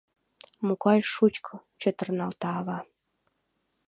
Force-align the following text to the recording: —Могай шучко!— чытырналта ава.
—Могай 0.65 0.99
шучко!— 1.13 1.53
чытырналта 1.81 2.47
ава. 2.59 2.79